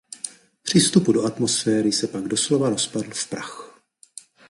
[0.63, 3.79] Při vstupu do atmosféry se pak doslova rozpadl v prach.